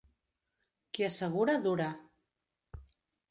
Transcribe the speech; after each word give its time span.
Qui 0.97 1.05
assegura, 1.07 1.57
dura. 1.67 1.91